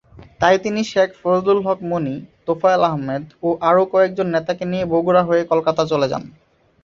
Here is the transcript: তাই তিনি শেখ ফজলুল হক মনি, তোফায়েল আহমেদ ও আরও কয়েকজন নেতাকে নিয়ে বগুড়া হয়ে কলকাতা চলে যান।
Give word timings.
তাই 0.39 0.55
তিনি 0.57 0.81
শেখ 0.91 1.09
ফজলুল 1.21 1.59
হক 1.65 1.79
মনি, 1.89 2.15
তোফায়েল 2.45 2.81
আহমেদ 2.89 3.23
ও 3.43 3.49
আরও 3.69 3.83
কয়েকজন 3.93 4.27
নেতাকে 4.35 4.63
নিয়ে 4.65 4.85
বগুড়া 4.85 5.23
হয়ে 5.23 5.43
কলকাতা 5.51 5.83
চলে 5.91 6.07
যান। 6.11 6.23